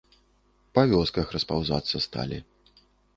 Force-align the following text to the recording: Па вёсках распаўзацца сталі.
Па 0.77 0.85
вёсках 0.93 1.35
распаўзацца 1.35 2.01
сталі. 2.07 2.39